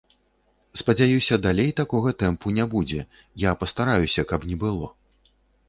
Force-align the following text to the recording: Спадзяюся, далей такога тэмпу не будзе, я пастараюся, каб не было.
Спадзяюся, 0.79 1.37
далей 1.43 1.69
такога 1.81 2.09
тэмпу 2.25 2.55
не 2.57 2.65
будзе, 2.73 3.05
я 3.47 3.55
пастараюся, 3.63 4.27
каб 4.35 4.49
не 4.51 4.61
было. 4.67 4.93